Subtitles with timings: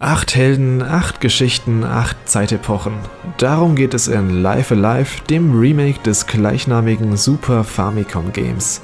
[0.00, 2.92] Acht Helden, acht Geschichten, acht Zeitepochen.
[3.36, 8.80] Darum geht es in Life Alive, dem Remake des gleichnamigen Super Famicom Games.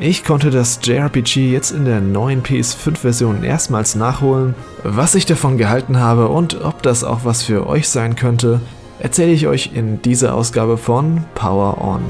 [0.00, 4.56] Ich konnte das JRPG jetzt in der neuen PS5-Version erstmals nachholen.
[4.82, 8.60] Was ich davon gehalten habe und ob das auch was für euch sein könnte,
[8.98, 12.02] erzähle ich euch in dieser Ausgabe von Power On.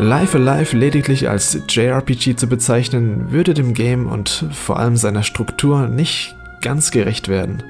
[0.00, 5.88] Life Alive lediglich als JRPG zu bezeichnen, würde dem Game und vor allem seiner Struktur
[5.88, 7.64] nicht ganz gerecht werden.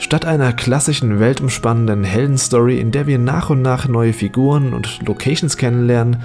[0.00, 5.56] Statt einer klassischen weltumspannenden Heldenstory, in der wir nach und nach neue Figuren und Locations
[5.56, 6.16] kennenlernen,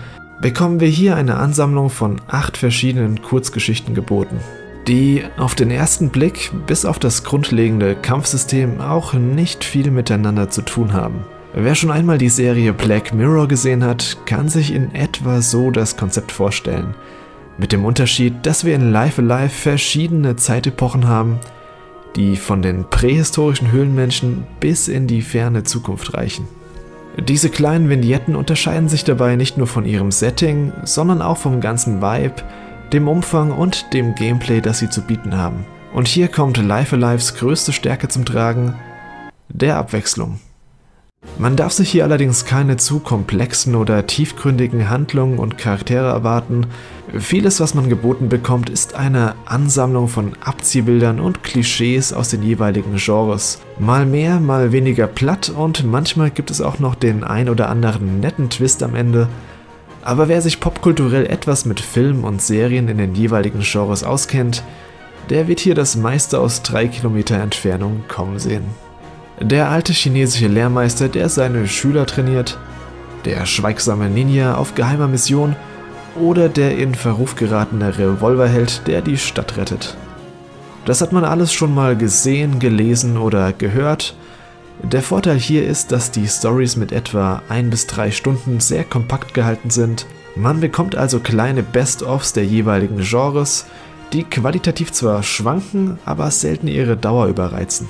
[0.41, 4.39] bekommen wir hier eine Ansammlung von acht verschiedenen Kurzgeschichten geboten,
[4.87, 10.63] die auf den ersten Blick bis auf das grundlegende Kampfsystem auch nicht viel miteinander zu
[10.63, 11.25] tun haben.
[11.55, 15.95] Wer schon einmal die Serie Black Mirror gesehen hat, kann sich in etwa so das
[15.97, 16.95] Konzept vorstellen.
[17.59, 21.39] Mit dem Unterschied, dass wir in Life Alive verschiedene Zeitepochen haben,
[22.15, 26.47] die von den prähistorischen Höhlenmenschen bis in die ferne Zukunft reichen.
[27.19, 32.01] Diese kleinen Vignetten unterscheiden sich dabei nicht nur von ihrem Setting, sondern auch vom ganzen
[32.01, 32.41] Vibe,
[32.91, 35.65] dem Umfang und dem Gameplay, das sie zu bieten haben.
[35.93, 38.73] Und hier kommt Life Alives größte Stärke zum Tragen,
[39.49, 40.39] der Abwechslung.
[41.39, 46.67] Man darf sich hier allerdings keine zu komplexen oder tiefgründigen Handlungen und Charaktere erwarten.
[47.17, 52.97] Vieles, was man geboten bekommt, ist eine Ansammlung von Abziehbildern und Klischees aus den jeweiligen
[52.97, 53.61] Genres.
[53.79, 58.19] Mal mehr, mal weniger platt und manchmal gibt es auch noch den ein oder anderen
[58.19, 59.27] netten Twist am Ende.
[60.03, 64.63] Aber wer sich popkulturell etwas mit Filmen und Serien in den jeweiligen Genres auskennt,
[65.29, 68.65] der wird hier das meiste aus drei Kilometer Entfernung kommen sehen.
[69.39, 72.57] Der alte chinesische Lehrmeister, der seine Schüler trainiert,
[73.25, 75.55] der schweigsame Ninja auf geheimer Mission
[76.15, 79.97] oder der in Verruf geratene Revolverheld, der die Stadt rettet.
[80.85, 84.15] Das hat man alles schon mal gesehen, gelesen oder gehört.
[84.81, 89.33] Der Vorteil hier ist, dass die Stories mit etwa ein bis drei Stunden sehr kompakt
[89.33, 90.05] gehalten sind.
[90.35, 93.65] Man bekommt also kleine Best-ofs der jeweiligen Genres,
[94.11, 97.87] die qualitativ zwar schwanken, aber selten ihre Dauer überreizen.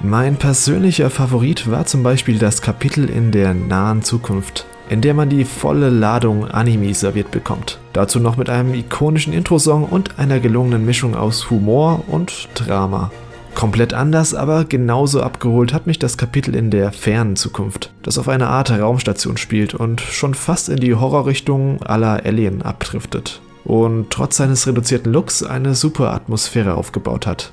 [0.00, 5.30] Mein persönlicher Favorit war zum Beispiel das Kapitel in der nahen Zukunft, in der man
[5.30, 7.78] die volle Ladung Anime serviert bekommt.
[7.94, 13.10] Dazu noch mit einem ikonischen Intro-Song und einer gelungenen Mischung aus Humor und Drama.
[13.54, 18.28] Komplett anders, aber genauso abgeholt hat mich das Kapitel in der fernen Zukunft, das auf
[18.28, 23.40] einer Art Raumstation spielt und schon fast in die Horrorrichtung aller Alien abdriftet.
[23.64, 27.50] Und trotz seines reduzierten Looks eine super Atmosphäre aufgebaut hat.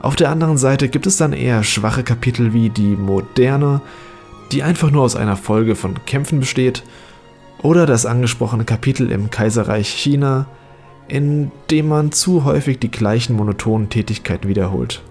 [0.00, 3.80] Auf der anderen Seite gibt es dann eher schwache Kapitel wie die Moderne,
[4.52, 6.84] die einfach nur aus einer Folge von Kämpfen besteht,
[7.62, 10.46] oder das angesprochene Kapitel im Kaiserreich China,
[11.08, 15.02] in dem man zu häufig die gleichen monotonen Tätigkeiten wiederholt.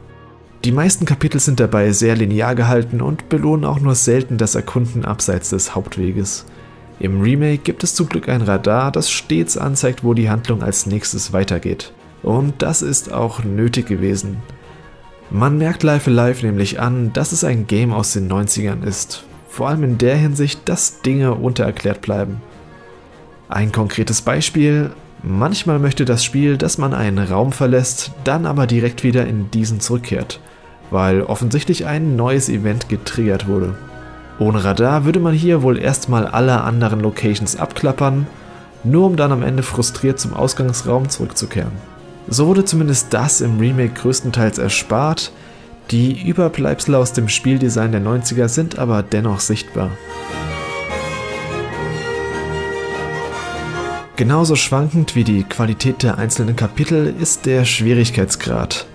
[0.63, 5.05] Die meisten Kapitel sind dabei sehr linear gehalten und belohnen auch nur selten das Erkunden
[5.05, 6.45] abseits des Hauptweges.
[6.99, 10.85] Im Remake gibt es zum Glück ein Radar, das stets anzeigt, wo die Handlung als
[10.85, 11.93] nächstes weitergeht.
[12.23, 14.37] Und das ist auch nötig gewesen,
[15.29, 19.67] man merkt Life Alive nämlich an, dass es ein Game aus den 90ern ist, vor
[19.67, 22.41] allem in der Hinsicht, dass Dinge untererklärt bleiben.
[23.49, 24.91] Ein konkretes Beispiel,
[25.23, 29.79] manchmal möchte das Spiel, dass man einen Raum verlässt, dann aber direkt wieder in diesen
[29.79, 30.39] zurückkehrt,
[30.91, 33.77] weil offensichtlich ein neues Event getriggert wurde.
[34.39, 38.27] Ohne Radar würde man hier wohl erstmal alle anderen Locations abklappern,
[38.83, 41.96] nur um dann am Ende frustriert zum Ausgangsraum zurückzukehren.
[42.29, 45.31] So wurde zumindest das im Remake größtenteils erspart,
[45.91, 49.91] die Überbleibsel aus dem Spieldesign der 90er sind aber dennoch sichtbar.
[54.17, 58.85] Genauso schwankend wie die Qualität der einzelnen Kapitel ist der Schwierigkeitsgrad.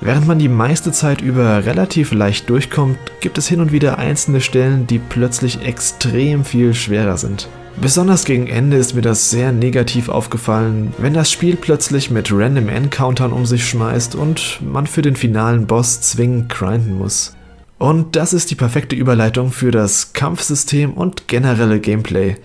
[0.00, 4.42] Während man die meiste Zeit über relativ leicht durchkommt, gibt es hin und wieder einzelne
[4.42, 7.48] Stellen, die plötzlich extrem viel schwerer sind.
[7.78, 12.70] Besonders gegen Ende ist mir das sehr negativ aufgefallen, wenn das Spiel plötzlich mit Random
[12.70, 17.36] Encountern um sich schmeißt und man für den finalen Boss zwingend grinden muss.
[17.78, 22.36] Und das ist die perfekte Überleitung für das Kampfsystem und generelle Gameplay.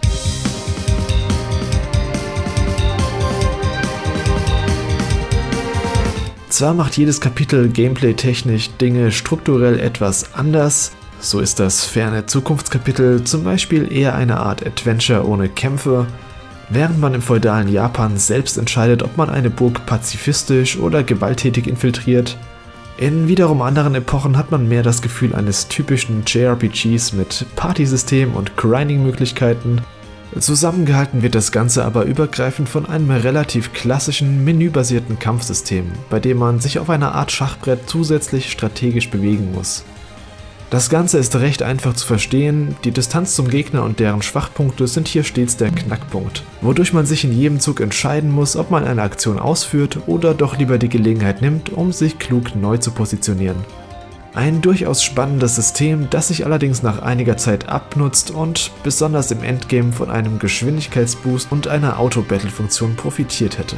[6.50, 10.92] Zwar macht jedes Kapitel gameplay-technisch Dinge strukturell etwas anders,
[11.22, 16.08] so ist das ferne Zukunftskapitel zum Beispiel eher eine Art Adventure ohne Kämpfe,
[16.70, 22.38] während man im feudalen Japan selbst entscheidet, ob man eine Burg pazifistisch oder gewalttätig infiltriert.
[22.98, 28.58] In wiederum anderen Epochen hat man mehr das Gefühl eines typischen JRPGs mit Partysystem und
[28.58, 29.82] Grinding-Möglichkeiten.
[30.40, 36.60] Zusammengehalten wird das Ganze aber übergreifend von einem relativ klassischen menübasierten Kampfsystem, bei dem man
[36.60, 39.84] sich auf einer Art Schachbrett zusätzlich strategisch bewegen muss.
[40.72, 45.10] Das Ganze ist recht einfach zu verstehen, die Distanz zum Gegner und deren Schwachpunkte sind
[45.10, 49.02] hier stets der Knackpunkt, wodurch man sich in jedem Zug entscheiden muss, ob man eine
[49.02, 53.58] Aktion ausführt oder doch lieber die Gelegenheit nimmt, um sich klug neu zu positionieren.
[54.34, 59.92] Ein durchaus spannendes System, das sich allerdings nach einiger Zeit abnutzt und besonders im Endgame
[59.92, 63.76] von einem Geschwindigkeitsboost und einer Auto-Battle-Funktion profitiert hätte.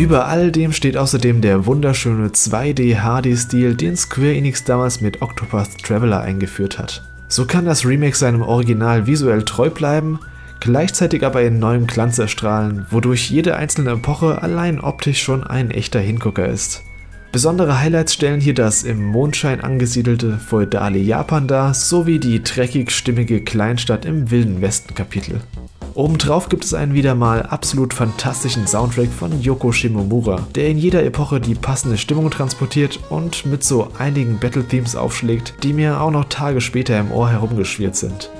[0.00, 6.22] Über all dem steht außerdem der wunderschöne 2D-HD-Stil, den Square Enix damals mit Octopath Traveler
[6.22, 7.02] eingeführt hat.
[7.28, 10.18] So kann das Remake seinem Original visuell treu bleiben,
[10.58, 16.00] gleichzeitig aber in neuem Glanz erstrahlen, wodurch jede einzelne Epoche allein optisch schon ein echter
[16.00, 16.82] Hingucker ist.
[17.30, 23.44] Besondere Highlights stellen hier das im Mondschein angesiedelte feudale Japan dar, sowie die dreckig stimmige
[23.44, 25.42] Kleinstadt im Wilden Westen Kapitel.
[25.94, 31.04] Obendrauf gibt es einen wieder mal absolut fantastischen Soundtrack von Yoko Shimomura, der in jeder
[31.04, 36.24] Epoche die passende Stimmung transportiert und mit so einigen Battle-Themes aufschlägt, die mir auch noch
[36.24, 38.30] Tage später im Ohr herumgeschwirrt sind.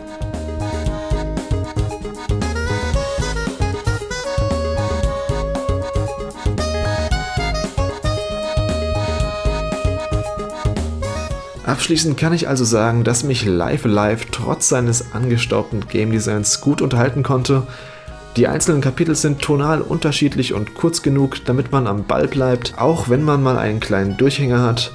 [11.70, 16.82] Abschließend kann ich also sagen, dass mich Live Alive trotz seines angestaubten Game Designs gut
[16.82, 17.62] unterhalten konnte.
[18.36, 23.08] Die einzelnen Kapitel sind tonal unterschiedlich und kurz genug, damit man am Ball bleibt, auch
[23.08, 24.90] wenn man mal einen kleinen Durchhänger hat.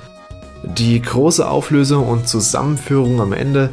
[0.63, 3.69] Die große Auflösung und Zusammenführung am Ende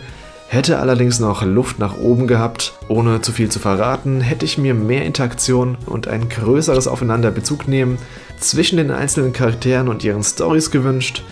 [0.47, 2.75] hätte allerdings noch Luft nach oben gehabt.
[2.87, 7.99] Ohne zu viel zu verraten, hätte ich mir mehr Interaktion und ein größeres Aufeinanderbezug nehmen
[8.39, 11.25] zwischen den einzelnen Charakteren und ihren Stories gewünscht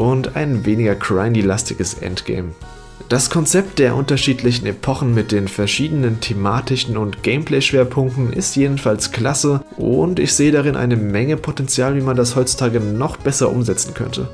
[0.00, 2.52] und ein weniger grindy-lastiges Endgame.
[3.10, 10.18] Das Konzept der unterschiedlichen Epochen mit den verschiedenen thematischen und Gameplay-Schwerpunkten ist jedenfalls klasse und
[10.18, 14.28] ich sehe darin eine Menge Potenzial, wie man das heutzutage noch besser umsetzen könnte.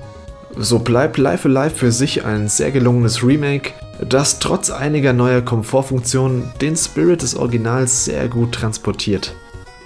[0.56, 3.72] So bleibt Life Alive für sich ein sehr gelungenes Remake,
[4.08, 9.34] das trotz einiger neuer Komfortfunktionen den Spirit des Originals sehr gut transportiert.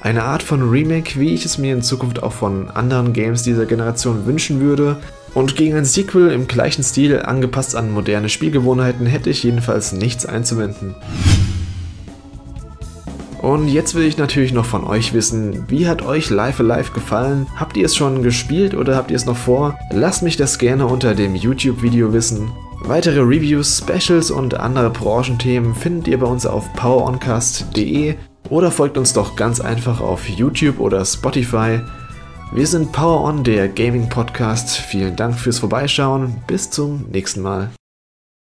[0.03, 3.67] Eine Art von Remake, wie ich es mir in Zukunft auch von anderen Games dieser
[3.67, 4.97] Generation wünschen würde,
[5.35, 10.27] und gegen ein Sequel im gleichen Stil, angepasst an moderne Spielgewohnheiten, hätte ich jedenfalls nichts
[10.27, 10.94] einzuwenden.
[13.41, 17.47] Und jetzt will ich natürlich noch von euch wissen, wie hat euch Life Alive gefallen?
[17.56, 19.79] Habt ihr es schon gespielt oder habt ihr es noch vor?
[19.93, 22.53] Lasst mich das gerne unter dem YouTube-Video wissen.
[22.83, 28.17] Weitere Reviews, Specials und andere Branchenthemen findet ihr bei uns auf poweroncast.de
[28.50, 31.81] oder folgt uns doch ganz einfach auf YouTube oder Spotify.
[32.52, 34.76] Wir sind Power On, der Gaming Podcast.
[34.76, 36.43] Vielen Dank fürs Vorbeischauen.
[36.49, 37.70] Bis zum nächsten Mal.